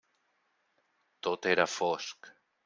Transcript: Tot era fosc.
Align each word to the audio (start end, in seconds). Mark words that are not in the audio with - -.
Tot 1.27 1.49
era 1.53 1.69
fosc. 1.75 2.33